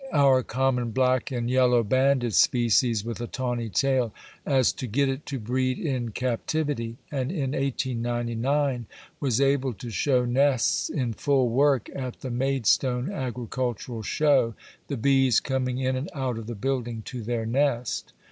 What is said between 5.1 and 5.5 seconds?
to